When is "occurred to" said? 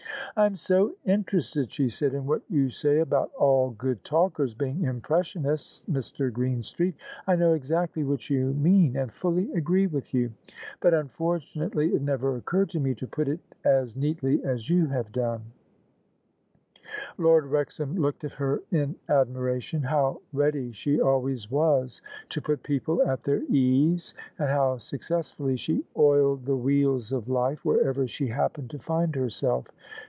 12.37-12.79